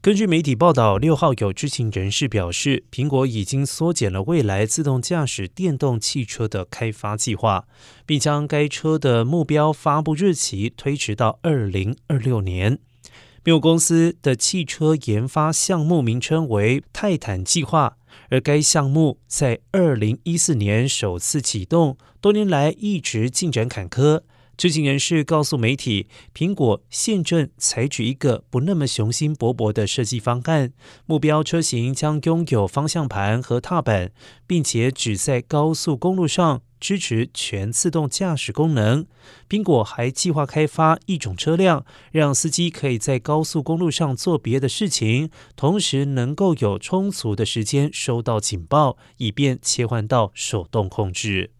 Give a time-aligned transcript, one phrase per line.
[0.00, 7.66] 根据媒体报道，六号有知情人士表示，苹果已经缩减了未来自动驾驶电动汽车的开发计划，
[8.06, 12.78] 并将该车的目标发布日期推迟到二零二六年。
[13.42, 17.96] 苹果公司的汽车研发项目名称为“泰坦计划”，
[18.30, 24.20] 而该项目在二零一四年首次启动，多年来一直进展坎坷。
[24.58, 30.72] 知情人士告诉媒体，苹果现正采取一个不那么雄心勃勃的设计方案，
[31.06, 34.10] 目标车型将拥有方向盘和踏板，
[34.48, 39.06] 并且只在高速公路上支持全自动驾驶功能。
[39.48, 51.52] 苹果还计划开发一种车辆，让司机可以在高速公路上做别的事情，同时能够有充足的时间收到警报，以便切换到手动控制。